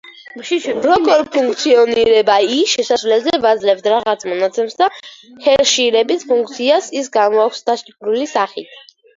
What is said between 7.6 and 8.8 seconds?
დაშიფრული სახით.